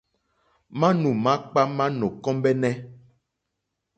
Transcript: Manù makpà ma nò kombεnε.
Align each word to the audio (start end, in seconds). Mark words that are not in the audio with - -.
Manù 0.79 1.09
makpà 1.23 1.61
ma 1.77 1.85
nò 1.99 2.07
kombεnε. 2.23 2.69